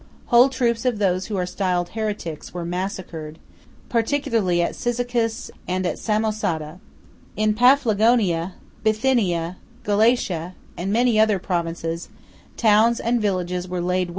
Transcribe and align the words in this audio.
Whole 0.33 0.49
troops 0.49 0.83
of 0.83 0.97
those 0.97 1.27
who 1.27 1.37
are 1.37 1.45
styled 1.45 1.89
heretics, 1.89 2.55
were 2.55 2.65
massacred, 2.65 3.37
particularly 3.87 4.59
at 4.59 4.73
Cyzicus, 4.75 5.51
and 5.67 5.85
at 5.85 5.99
Samosata. 5.99 6.79
In 7.35 7.53
Paphlagonia, 7.53 8.53
Bithynia, 8.83 9.57
Galatia, 9.83 10.55
and 10.75 10.87
in 10.87 10.91
many 10.91 11.19
other 11.19 11.37
provinces, 11.37 12.09
towns 12.57 12.99
and 12.99 13.21
villages 13.21 13.67
were 13.67 13.77
laid 13.77 13.77
waste, 13.77 13.77
and 13.77 13.77
utterly 13.89 14.03
destroyed." 14.05 14.09